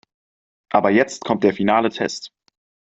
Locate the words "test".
1.91-2.33